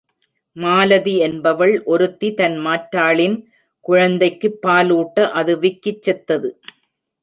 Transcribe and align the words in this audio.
மாலதி 0.55 1.13
என்பவள் 1.19 1.83
ஒருத்தி 1.85 2.33
தன் 2.33 2.57
மாற்றாளின் 2.59 3.37
குழந்தைக்குப் 3.85 4.61
பால் 4.61 4.91
ஊட்ட 4.91 5.31
அது 5.33 5.55
விக்கிச் 5.59 6.01
செத்தது. 6.01 6.49